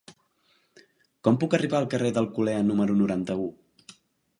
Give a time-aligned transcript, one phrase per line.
[1.27, 3.51] Com puc arribar al carrer d'Alcolea número noranta-u?